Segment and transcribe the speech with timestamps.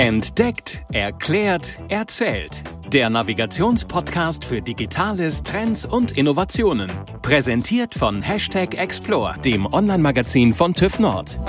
[0.00, 2.62] Entdeckt, erklärt, erzählt.
[2.92, 6.88] Der Navigationspodcast für Digitales, Trends und Innovationen.
[7.20, 11.40] Präsentiert von Hashtag Explore, dem Online-Magazin von TÜV Nord.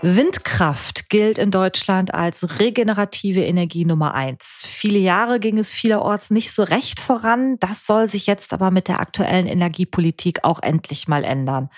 [0.00, 4.64] Windkraft gilt in Deutschland als regenerative Energie Nummer eins.
[4.66, 7.58] Viele Jahre ging es vielerorts nicht so recht voran.
[7.58, 11.68] Das soll sich jetzt aber mit der aktuellen Energiepolitik auch endlich mal ändern.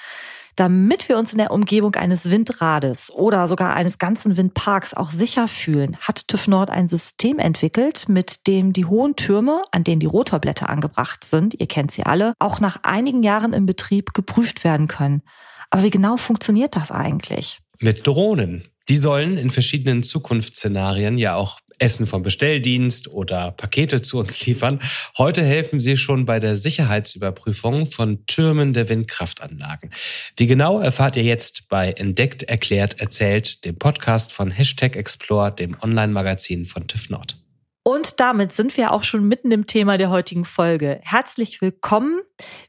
[0.57, 5.49] Damit wir uns in der Umgebung eines Windrades oder sogar eines ganzen Windparks auch sicher
[5.49, 10.07] fühlen, hat TÜV Nord ein System entwickelt, mit dem die hohen Türme, an denen die
[10.07, 14.87] Rotorblätter angebracht sind, ihr kennt sie alle, auch nach einigen Jahren im Betrieb geprüft werden
[14.87, 15.23] können.
[15.71, 17.59] Aber wie genau funktioniert das eigentlich?
[17.81, 18.69] Mit Drohnen.
[18.89, 24.81] Die sollen in verschiedenen Zukunftsszenarien ja auch Essen vom Bestelldienst oder Pakete zu uns liefern.
[25.19, 29.91] Heute helfen sie schon bei der Sicherheitsüberprüfung von Türmen der Windkraftanlagen.
[30.37, 35.77] Wie genau erfahrt ihr jetzt bei Entdeckt, Erklärt, Erzählt, dem Podcast von Hashtag Explore, dem
[35.81, 37.44] Online-Magazin von TÜV Nord.
[37.87, 41.01] Und damit sind wir auch schon mitten im Thema der heutigen Folge.
[41.03, 42.23] Herzlich willkommen.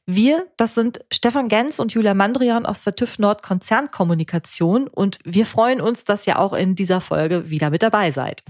[0.05, 5.45] Wir, das sind Stefan Gens und Julia Mandrian aus der TÜV Nord Konzernkommunikation und wir
[5.45, 8.43] freuen uns, dass ihr auch in dieser Folge wieder mit dabei seid.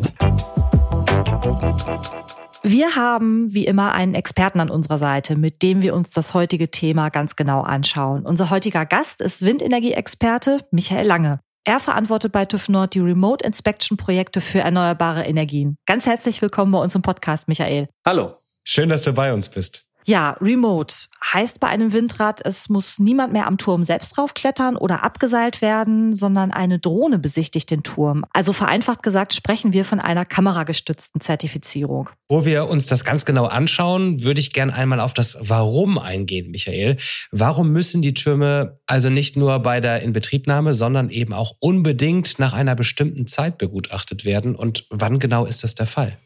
[2.64, 6.72] Wir haben wie immer einen Experten an unserer Seite, mit dem wir uns das heutige
[6.72, 8.26] Thema ganz genau anschauen.
[8.26, 11.42] Unser heutiger Gast ist Windenergieexperte Michael Lange.
[11.68, 15.80] Er verantwortet bei TÜV Nord die Remote Inspection Projekte für erneuerbare Energien.
[15.88, 17.90] Ganz herzlich willkommen bei uns im Podcast, Michael.
[18.06, 18.36] Hallo.
[18.64, 19.85] Schön, dass du bei uns bist.
[20.08, 20.94] Ja, Remote
[21.34, 26.14] heißt bei einem Windrad, es muss niemand mehr am Turm selbst draufklettern oder abgeseilt werden,
[26.14, 28.24] sondern eine Drohne besichtigt den Turm.
[28.32, 32.12] Also vereinfacht gesagt sprechen wir von einer kameragestützten Zertifizierung.
[32.30, 36.52] Wo wir uns das ganz genau anschauen, würde ich gern einmal auf das Warum eingehen,
[36.52, 36.98] Michael.
[37.32, 42.54] Warum müssen die Türme also nicht nur bei der Inbetriebnahme, sondern eben auch unbedingt nach
[42.54, 44.56] einer bestimmten Zeit begutachtet werden?
[44.56, 46.20] Und wann genau ist das der Fall?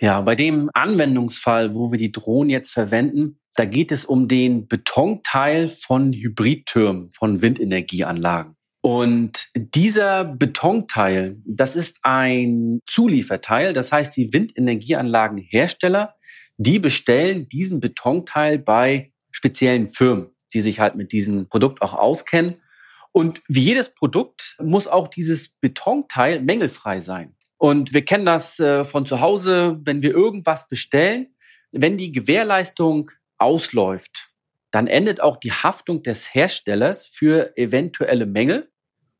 [0.00, 4.68] Ja, bei dem Anwendungsfall, wo wir die Drohnen jetzt verwenden, da geht es um den
[4.68, 8.54] Betonteil von Hybridtürmen, von Windenergieanlagen.
[8.80, 13.72] Und dieser Betonteil, das ist ein Zulieferteil.
[13.72, 16.14] Das heißt, die Windenergieanlagenhersteller,
[16.58, 22.62] die bestellen diesen Betonteil bei speziellen Firmen, die sich halt mit diesem Produkt auch auskennen.
[23.10, 27.34] Und wie jedes Produkt muss auch dieses Betonteil mängelfrei sein.
[27.58, 31.34] Und wir kennen das äh, von zu Hause, wenn wir irgendwas bestellen.
[31.72, 34.30] Wenn die Gewährleistung ausläuft,
[34.70, 38.70] dann endet auch die Haftung des Herstellers für eventuelle Mängel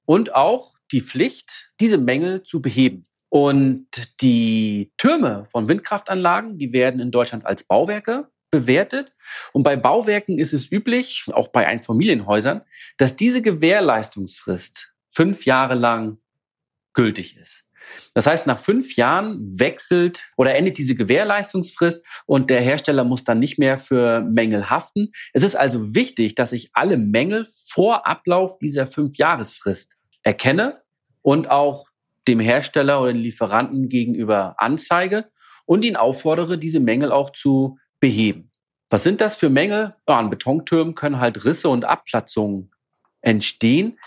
[0.04, 3.04] und auch die Pflicht, diese Mängel zu beheben.
[3.28, 3.86] Und
[4.22, 9.12] die Türme von Windkraftanlagen, die werden in Deutschland als Bauwerke bewertet.
[9.52, 12.62] Und bei Bauwerken ist es üblich, auch bei Einfamilienhäusern,
[12.96, 16.18] dass diese Gewährleistungsfrist fünf Jahre lang
[16.94, 17.67] gültig ist.
[18.14, 23.38] Das heißt, nach fünf Jahren wechselt oder endet diese Gewährleistungsfrist und der Hersteller muss dann
[23.38, 25.12] nicht mehr für Mängel haften.
[25.32, 30.82] Es ist also wichtig, dass ich alle Mängel vor Ablauf dieser Fünfjahresfrist erkenne
[31.22, 31.86] und auch
[32.26, 35.30] dem Hersteller oder den Lieferanten gegenüber anzeige
[35.64, 38.50] und ihn auffordere, diese Mängel auch zu beheben.
[38.90, 39.94] Was sind das für Mängel?
[40.06, 42.70] An Betontürmen können halt Risse und Abplatzungen
[43.20, 43.98] entstehen,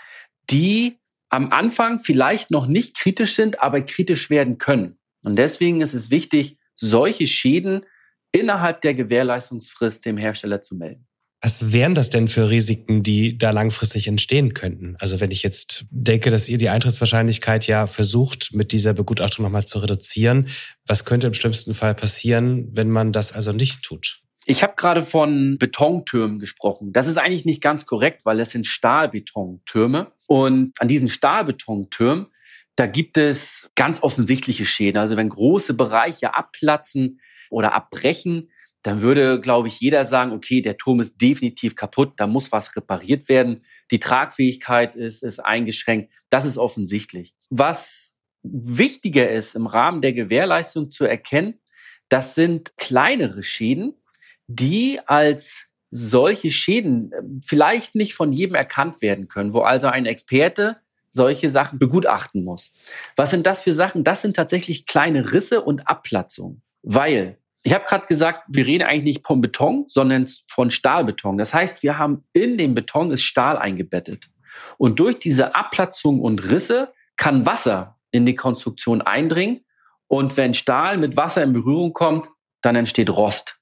[0.50, 0.98] die
[1.32, 4.98] am Anfang vielleicht noch nicht kritisch sind, aber kritisch werden können.
[5.22, 7.86] Und deswegen ist es wichtig, solche Schäden
[8.32, 11.06] innerhalb der Gewährleistungsfrist dem Hersteller zu melden.
[11.40, 14.94] Was wären das denn für Risiken, die da langfristig entstehen könnten?
[15.00, 19.64] Also wenn ich jetzt denke, dass ihr die Eintrittswahrscheinlichkeit ja versucht, mit dieser Begutachtung nochmal
[19.64, 20.48] zu reduzieren,
[20.86, 24.22] was könnte im schlimmsten Fall passieren, wenn man das also nicht tut?
[24.44, 26.92] Ich habe gerade von Betontürmen gesprochen.
[26.92, 30.12] Das ist eigentlich nicht ganz korrekt, weil es sind Stahlbetontürme.
[30.32, 32.28] Und an diesen Stahlbetontürmen,
[32.74, 34.98] da gibt es ganz offensichtliche Schäden.
[34.98, 37.20] Also wenn große Bereiche abplatzen
[37.50, 38.50] oder abbrechen,
[38.80, 42.74] dann würde, glaube ich, jeder sagen, okay, der Turm ist definitiv kaputt, da muss was
[42.74, 43.60] repariert werden.
[43.90, 46.10] Die Tragfähigkeit ist, ist eingeschränkt.
[46.30, 47.34] Das ist offensichtlich.
[47.50, 51.60] Was wichtiger ist im Rahmen der Gewährleistung zu erkennen,
[52.08, 54.02] das sind kleinere Schäden,
[54.46, 60.06] die als solche Schäden äh, vielleicht nicht von jedem erkannt werden können, wo also ein
[60.06, 60.78] Experte
[61.10, 62.72] solche Sachen begutachten muss.
[63.14, 64.02] Was sind das für Sachen?
[64.02, 69.16] Das sind tatsächlich kleine Risse und Abplatzungen, weil ich habe gerade gesagt, wir reden eigentlich
[69.16, 71.38] nicht von Beton, sondern von Stahlbeton.
[71.38, 74.30] Das heißt, wir haben in dem Beton ist Stahl eingebettet.
[74.78, 79.64] Und durch diese Abplatzung und Risse kann Wasser in die Konstruktion eindringen.
[80.08, 82.28] Und wenn Stahl mit Wasser in Berührung kommt,
[82.62, 83.61] dann entsteht Rost.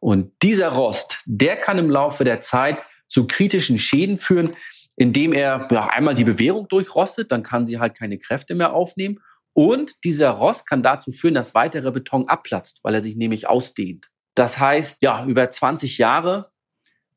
[0.00, 4.52] Und dieser Rost, der kann im Laufe der Zeit zu kritischen Schäden führen.
[4.98, 9.20] indem er ja, einmal die Bewährung durchrostet, dann kann sie halt keine Kräfte mehr aufnehmen.
[9.52, 14.08] Und dieser Rost kann dazu führen, dass weiterer Beton abplatzt, weil er sich nämlich ausdehnt.
[14.34, 16.50] Das heißt, ja, über 20 Jahre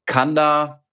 [0.05, 0.83] kann da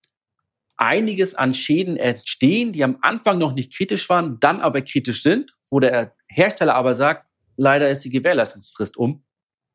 [0.77, 5.55] einiges an Schäden entstehen, die am Anfang noch nicht kritisch waren, dann aber kritisch sind,
[5.71, 9.25] wo der Hersteller aber sagt, leider ist die Gewährleistungsfrist um,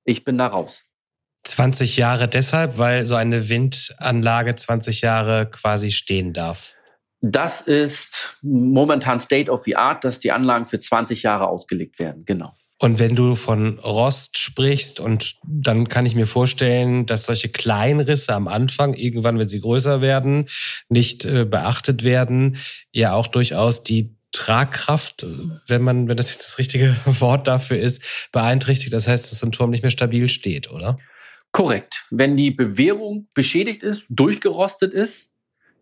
[0.04, 0.84] ich bin da raus.
[1.62, 6.74] 20 Jahre deshalb, weil so eine Windanlage 20 Jahre quasi stehen darf.
[7.22, 12.26] Das ist momentan State of the Art, dass die Anlagen für 20 Jahre ausgelegt werden,
[12.26, 12.56] genau.
[12.80, 18.34] Und wenn du von Rost sprichst, und dann kann ich mir vorstellen, dass solche Kleinrisse
[18.34, 20.48] am Anfang, irgendwann, wenn sie größer werden,
[20.90, 22.58] nicht äh, beachtet werden,
[22.92, 25.28] ja auch durchaus die Tragkraft,
[25.68, 28.94] wenn man, wenn das jetzt das richtige Wort dafür ist, beeinträchtigt.
[28.94, 30.98] Das heißt, dass so ein Turm nicht mehr stabil steht, oder?
[31.52, 32.06] Korrekt.
[32.10, 35.32] Wenn die Bewährung beschädigt ist, durchgerostet ist,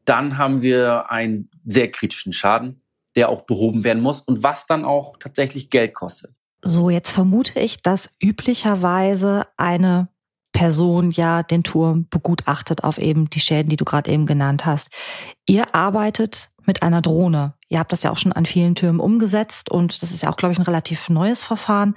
[0.05, 2.81] dann haben wir einen sehr kritischen Schaden,
[3.15, 6.31] der auch behoben werden muss und was dann auch tatsächlich Geld kostet.
[6.61, 10.09] So, jetzt vermute ich, dass üblicherweise eine
[10.51, 14.89] Person ja den Turm begutachtet auf eben die Schäden, die du gerade eben genannt hast.
[15.45, 17.53] Ihr arbeitet mit einer Drohne.
[17.69, 20.37] Ihr habt das ja auch schon an vielen Türmen umgesetzt und das ist ja auch,
[20.37, 21.95] glaube ich, ein relativ neues Verfahren.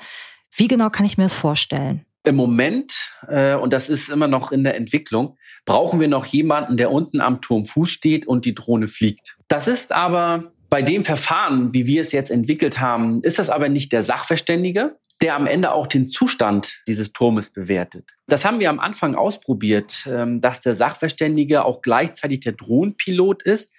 [0.54, 2.04] Wie genau kann ich mir das vorstellen?
[2.24, 6.76] Im Moment, äh, und das ist immer noch in der Entwicklung, brauchen wir noch jemanden,
[6.76, 9.36] der unten am Turmfuß steht und die Drohne fliegt.
[9.48, 13.68] Das ist aber bei dem Verfahren, wie wir es jetzt entwickelt haben, ist das aber
[13.68, 18.10] nicht der Sachverständige, der am Ende auch den Zustand dieses Turmes bewertet.
[18.26, 23.72] Das haben wir am Anfang ausprobiert, ähm, dass der Sachverständige auch gleichzeitig der Drohnenpilot ist.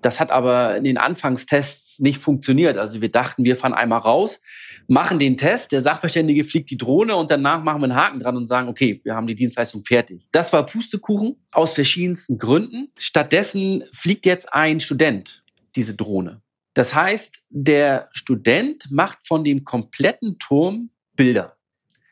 [0.00, 2.76] Das hat aber in den Anfangstests nicht funktioniert.
[2.76, 4.40] Also wir dachten, wir fahren einmal raus,
[4.86, 8.36] machen den Test, der Sachverständige fliegt die Drohne und danach machen wir einen Haken dran
[8.36, 10.28] und sagen, okay, wir haben die Dienstleistung fertig.
[10.30, 12.92] Das war Pustekuchen aus verschiedensten Gründen.
[12.96, 15.42] Stattdessen fliegt jetzt ein Student
[15.74, 16.42] diese Drohne.
[16.74, 21.56] Das heißt, der Student macht von dem kompletten Turm Bilder.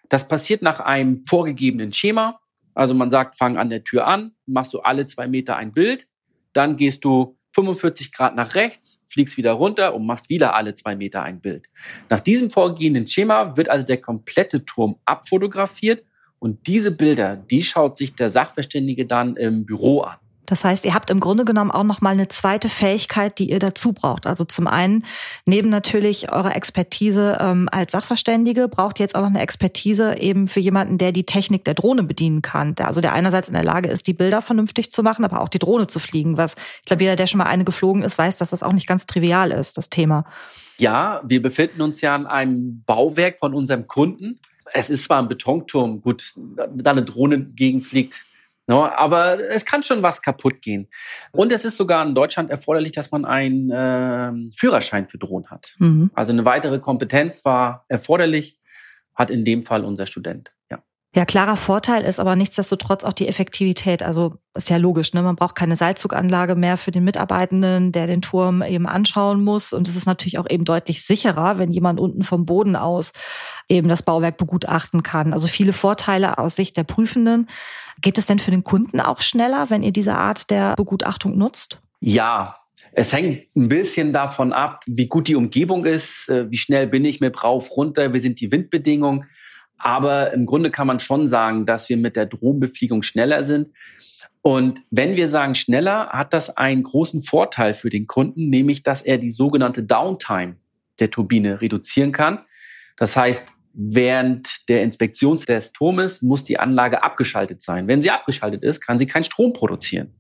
[0.09, 2.41] Das passiert nach einem vorgegebenen Schema.
[2.75, 6.09] Also man sagt, fang an der Tür an, machst du alle zwei Meter ein Bild,
[6.53, 10.94] dann gehst du 45 Grad nach rechts, fliegst wieder runter und machst wieder alle zwei
[10.94, 11.64] Meter ein Bild.
[12.11, 16.05] Nach diesem vorgegebenen Schema wird also der komplette Turm abfotografiert
[16.38, 20.19] und diese Bilder, die schaut sich der Sachverständige dann im Büro an.
[20.47, 23.59] Das heißt, ihr habt im Grunde genommen auch noch mal eine zweite Fähigkeit, die ihr
[23.59, 24.27] dazu braucht.
[24.27, 25.05] Also zum einen
[25.45, 30.47] neben natürlich eurer Expertise ähm, als Sachverständige braucht ihr jetzt auch noch eine Expertise eben
[30.47, 32.75] für jemanden, der die Technik der Drohne bedienen kann.
[32.77, 35.49] Der, also der einerseits in der Lage ist, die Bilder vernünftig zu machen, aber auch
[35.49, 36.37] die Drohne zu fliegen.
[36.37, 38.87] Was ich glaube, jeder, der schon mal eine geflogen ist, weiß, dass das auch nicht
[38.87, 40.25] ganz trivial ist, das Thema.
[40.79, 44.39] Ja, wir befinden uns ja an einem Bauwerk von unserem Kunden.
[44.73, 48.25] Es ist zwar ein Betonturm, gut, da eine Drohne gegenfliegt,
[48.69, 50.89] No, aber es kann schon was kaputt gehen.
[51.31, 55.75] Und es ist sogar in Deutschland erforderlich, dass man einen äh, Führerschein für Drohnen hat.
[55.79, 56.11] Mhm.
[56.15, 58.59] Also eine weitere Kompetenz war erforderlich,
[59.15, 60.53] hat in dem Fall unser Student.
[60.71, 60.83] Ja.
[61.15, 64.03] Ja, klarer Vorteil ist aber nichtsdestotrotz auch die Effektivität.
[64.03, 65.23] Also ist ja logisch, ne?
[65.23, 69.73] Man braucht keine Seilzuganlage mehr für den Mitarbeitenden, der den Turm eben anschauen muss.
[69.73, 73.12] Und es ist natürlich auch eben deutlich sicherer, wenn jemand unten vom Boden aus
[73.69, 75.32] eben das Bauwerk begutachten kann.
[75.32, 77.49] Also viele Vorteile aus Sicht der Prüfenden.
[78.00, 81.81] Geht es denn für den Kunden auch schneller, wenn ihr diese Art der Begutachtung nutzt?
[82.00, 82.56] Ja,
[82.93, 87.05] es hängt ein bisschen davon ab, wie gut die Umgebung ist, äh, wie schnell bin
[87.05, 89.25] ich mit rauf, runter, wie sind die Windbedingungen.
[89.78, 93.71] Aber im Grunde kann man schon sagen, dass wir mit der Drohnenbefliegung schneller sind.
[94.42, 99.02] Und wenn wir sagen schneller, hat das einen großen Vorteil für den Kunden, nämlich dass
[99.02, 100.56] er die sogenannte Downtime
[101.00, 102.45] der Turbine reduzieren kann.
[102.97, 107.88] Das heißt, Während der Inspektion des Turmes muss die Anlage abgeschaltet sein.
[107.88, 110.14] Wenn sie abgeschaltet ist, kann sie keinen Strom produzieren.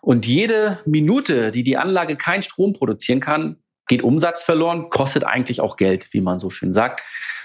[0.00, 5.60] Und jede Minute, die die Anlage keinen Strom produzieren kann, geht Umsatz verloren, kostet eigentlich
[5.60, 7.02] auch Geld, wie man so schön sagt.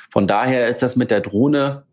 [0.10, 1.84] Von daher ist das mit der Drohne,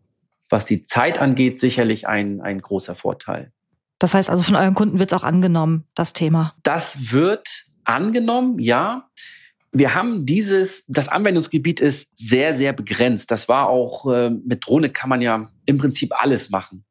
[0.49, 3.51] was die Zeit angeht, sicherlich ein, ein großer Vorteil.
[3.99, 6.53] Das heißt also, von euren Kunden wird es auch angenommen, das Thema?
[6.63, 9.09] Das wird angenommen, ja.
[9.71, 13.31] Wir haben dieses, das Anwendungsgebiet ist sehr, sehr begrenzt.
[13.31, 16.85] Das war auch, äh, mit Drohne kann man ja im Prinzip alles machen.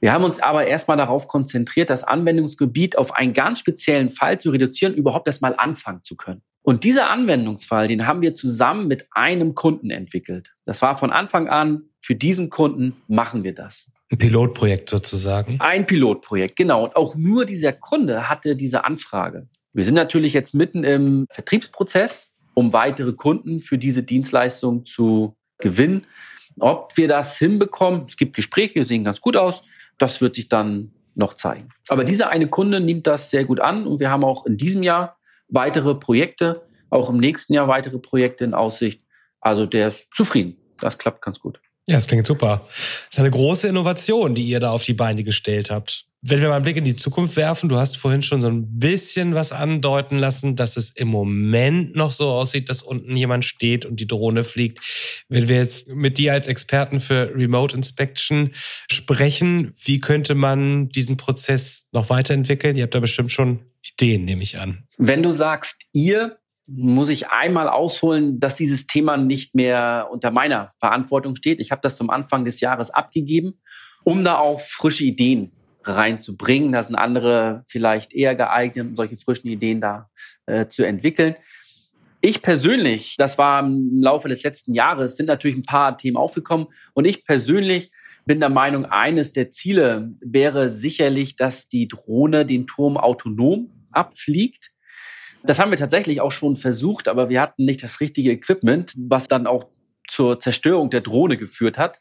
[0.00, 4.50] Wir haben uns aber erstmal darauf konzentriert, das Anwendungsgebiet auf einen ganz speziellen Fall zu
[4.50, 6.42] reduzieren, überhaupt erstmal anfangen zu können.
[6.62, 10.52] Und dieser Anwendungsfall, den haben wir zusammen mit einem Kunden entwickelt.
[10.64, 13.90] Das war von Anfang an, für diesen Kunden machen wir das.
[14.10, 15.56] Ein Pilotprojekt sozusagen.
[15.60, 16.84] Ein Pilotprojekt, genau.
[16.84, 19.48] Und auch nur dieser Kunde hatte diese Anfrage.
[19.72, 26.06] Wir sind natürlich jetzt mitten im Vertriebsprozess, um weitere Kunden für diese Dienstleistung zu gewinnen.
[26.58, 29.62] Ob wir das hinbekommen, es gibt Gespräche, sehen ganz gut aus.
[29.98, 31.68] Das wird sich dann noch zeigen.
[31.88, 34.82] Aber dieser eine Kunde nimmt das sehr gut an und wir haben auch in diesem
[34.82, 35.19] Jahr
[35.50, 39.02] weitere Projekte, auch im nächsten Jahr weitere Projekte in Aussicht.
[39.40, 40.56] Also der ist zufrieden.
[40.78, 41.60] Das klappt ganz gut.
[41.88, 42.66] Ja, das klingt super.
[42.68, 46.06] Das ist eine große Innovation, die ihr da auf die Beine gestellt habt.
[46.22, 48.78] Wenn wir mal einen Blick in die Zukunft werfen, du hast vorhin schon so ein
[48.78, 53.86] bisschen was andeuten lassen, dass es im Moment noch so aussieht, dass unten jemand steht
[53.86, 54.80] und die Drohne fliegt.
[55.30, 58.50] Wenn wir jetzt mit dir als Experten für Remote Inspection
[58.90, 62.76] sprechen, wie könnte man diesen Prozess noch weiterentwickeln?
[62.76, 63.60] Ihr habt da bestimmt schon
[64.00, 64.84] Ideen, nehme ich an.
[64.96, 70.70] Wenn du sagst, ihr, muss ich einmal ausholen, dass dieses Thema nicht mehr unter meiner
[70.78, 71.58] Verantwortung steht.
[71.58, 73.60] Ich habe das zum Anfang des Jahres abgegeben,
[74.04, 75.50] um da auch frische Ideen
[75.82, 76.72] reinzubringen.
[76.72, 80.08] Da sind andere vielleicht eher geeignet, um solche frischen Ideen da
[80.46, 81.34] äh, zu entwickeln.
[82.20, 86.68] Ich persönlich, das war im Laufe des letzten Jahres, sind natürlich ein paar Themen aufgekommen
[86.94, 87.90] und ich persönlich
[88.26, 94.70] bin der Meinung, eines der Ziele wäre sicherlich, dass die Drohne den Turm autonom abfliegt.
[95.42, 99.28] Das haben wir tatsächlich auch schon versucht, aber wir hatten nicht das richtige Equipment, was
[99.28, 99.66] dann auch
[100.08, 102.00] zur Zerstörung der Drohne geführt hat.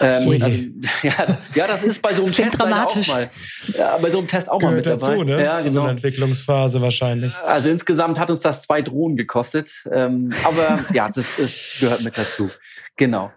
[0.00, 0.56] Ähm, also,
[1.02, 3.08] ja, ja, das ist bei so einem Test dramatisch.
[3.08, 3.30] auch mal,
[3.78, 5.24] ja, bei so einem Test auch mal mit dazu, dabei.
[5.24, 5.42] Ne?
[5.42, 7.34] Ja, Zu so einer Entwicklungsphase wahrscheinlich.
[7.36, 9.70] Also insgesamt hat uns das zwei Drohnen gekostet.
[9.92, 12.50] Ähm, aber ja, das, das gehört mit dazu.
[12.96, 13.30] Genau.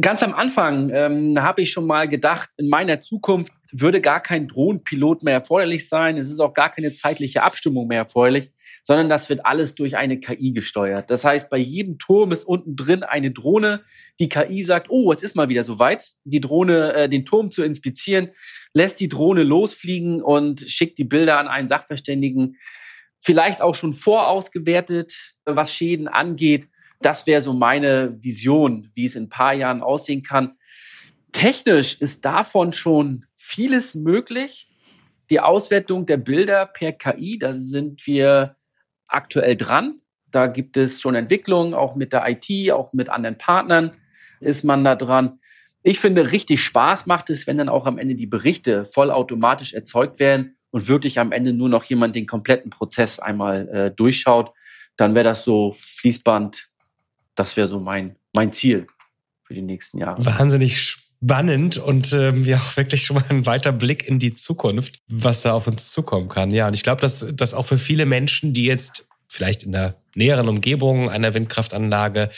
[0.00, 4.48] Ganz am Anfang ähm, habe ich schon mal gedacht, in meiner Zukunft würde gar kein
[4.48, 6.16] Drohnenpilot mehr erforderlich sein.
[6.16, 8.50] Es ist auch gar keine zeitliche Abstimmung mehr erforderlich,
[8.82, 11.10] sondern das wird alles durch eine KI gesteuert.
[11.10, 13.82] Das heißt, bei jedem Turm ist unten drin eine Drohne.
[14.18, 17.62] Die KI sagt, oh, es ist mal wieder soweit, die Drohne, äh, den Turm zu
[17.62, 18.30] inspizieren,
[18.72, 22.56] lässt die Drohne losfliegen und schickt die Bilder an einen Sachverständigen.
[23.18, 26.68] Vielleicht auch schon vorausgewertet, was Schäden angeht.
[27.00, 30.56] Das wäre so meine Vision, wie es in ein paar Jahren aussehen kann.
[31.32, 34.68] Technisch ist davon schon vieles möglich.
[35.30, 38.56] Die Auswertung der Bilder per KI, da sind wir
[39.06, 40.00] aktuell dran.
[40.30, 43.92] Da gibt es schon Entwicklungen, auch mit der IT, auch mit anderen Partnern
[44.40, 45.38] ist man da dran.
[45.82, 50.18] Ich finde, richtig Spaß macht es, wenn dann auch am Ende die Berichte vollautomatisch erzeugt
[50.18, 54.52] werden und wirklich am Ende nur noch jemand den kompletten Prozess einmal äh, durchschaut.
[54.96, 56.68] Dann wäre das so Fließband.
[57.34, 58.86] Das wäre so mein, mein Ziel
[59.42, 60.24] für die nächsten Jahre.
[60.26, 61.05] Wahnsinnig spannend
[61.78, 65.52] und ähm, ja auch wirklich schon mal ein weiter Blick in die Zukunft, was da
[65.52, 66.50] auf uns zukommen kann.
[66.50, 69.94] Ja, und ich glaube, dass das auch für viele Menschen, die jetzt vielleicht in der
[70.14, 72.30] näheren Umgebung einer Windkraftanlage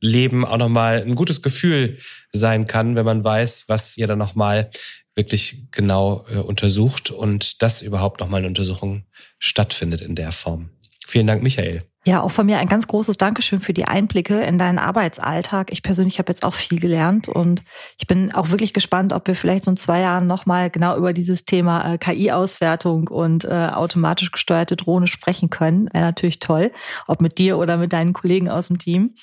[0.00, 1.98] leben, auch nochmal ein gutes Gefühl
[2.28, 4.70] sein kann, wenn man weiß, was ihr dann nochmal
[5.14, 9.06] wirklich genau äh, untersucht und dass überhaupt nochmal eine Untersuchung
[9.38, 10.70] stattfindet in der Form.
[11.06, 11.84] Vielen Dank, Michael.
[12.06, 15.72] Ja, auch von mir ein ganz großes Dankeschön für die Einblicke in deinen Arbeitsalltag.
[15.72, 17.64] Ich persönlich habe jetzt auch viel gelernt und
[17.96, 21.14] ich bin auch wirklich gespannt, ob wir vielleicht so in zwei Jahren nochmal genau über
[21.14, 25.88] dieses Thema äh, KI-Auswertung und äh, automatisch gesteuerte Drohne sprechen können.
[25.94, 26.72] Wäre natürlich toll,
[27.06, 29.14] ob mit dir oder mit deinen Kollegen aus dem Team.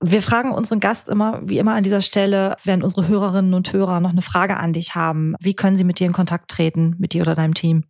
[0.00, 4.00] Wir fragen unseren Gast immer, wie immer an dieser Stelle, wenn unsere Hörerinnen und Hörer
[4.00, 7.12] noch eine Frage an dich haben, wie können sie mit dir in Kontakt treten, mit
[7.12, 7.84] dir oder deinem Team?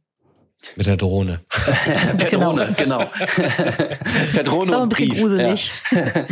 [0.74, 1.40] Mit der Drohne.
[1.48, 2.52] per Genau.
[2.52, 3.04] Drohne, genau.
[4.32, 5.20] per Drohne Das war ein und bisschen Brief.
[5.20, 5.82] gruselig.
[5.92, 6.26] Ja.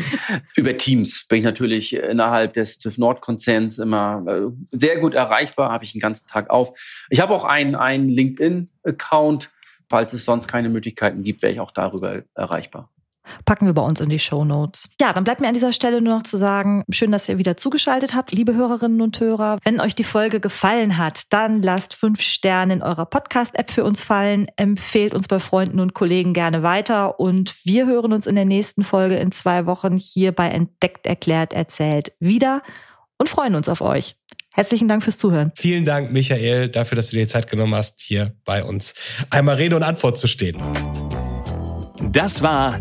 [0.57, 5.85] Über Teams bin ich natürlich innerhalb des TÜV Nord-Konzerns immer äh, sehr gut erreichbar, habe
[5.85, 6.73] ich den ganzen Tag auf.
[7.11, 9.51] Ich habe auch einen, einen LinkedIn-Account.
[9.91, 12.91] Falls es sonst keine Möglichkeiten gibt, wäre ich auch darüber erreichbar.
[13.45, 14.89] Packen wir bei uns in die Show Notes.
[15.01, 17.57] Ja, dann bleibt mir an dieser Stelle nur noch zu sagen, schön, dass ihr wieder
[17.57, 19.59] zugeschaltet habt, liebe Hörerinnen und Hörer.
[19.65, 24.03] Wenn euch die Folge gefallen hat, dann lasst fünf Sterne in eurer Podcast-App für uns
[24.03, 28.45] fallen, empfehlt uns bei Freunden und Kollegen gerne weiter und wir hören uns in der
[28.45, 32.63] nächsten Folge in zwei Wochen hier bei Entdeckt, Erklärt, Erzählt wieder
[33.19, 34.17] und freuen uns auf euch.
[34.53, 35.51] Herzlichen Dank fürs Zuhören.
[35.57, 38.95] Vielen Dank, Michael, dafür, dass du dir die Zeit genommen hast, hier bei uns
[39.31, 40.63] einmal Rede und Antwort zu stehen.
[42.13, 42.81] Das war